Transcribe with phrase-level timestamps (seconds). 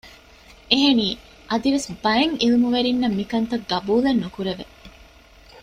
[0.69, 1.07] އެހެނީ
[1.49, 4.65] އަދިވެސް ބައެއް ޢިލްމުވެރިންނަށް މިކަންކަން ޤަބޫލެއް ނުކުރެވެ